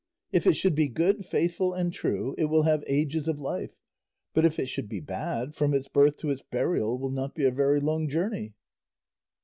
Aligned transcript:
If 0.31 0.47
it 0.47 0.55
should 0.55 0.73
be 0.73 0.87
good, 0.87 1.27
faithful, 1.27 1.75
and 1.75 1.93
true, 1.93 2.33
it 2.35 2.45
will 2.45 2.63
have 2.63 2.83
ages 2.87 3.27
of 3.27 3.37
life; 3.39 3.75
but 4.33 4.43
if 4.45 4.57
it 4.57 4.65
should 4.65 4.89
be 4.89 4.99
bad, 4.99 5.53
from 5.53 5.75
its 5.75 5.89
birth 5.89 6.17
to 6.17 6.31
its 6.31 6.41
burial 6.41 6.97
will 6.97 7.11
not 7.11 7.35
be 7.35 7.45
a 7.45 7.51
very 7.51 7.79
long 7.79 8.07
journey." 8.09 8.55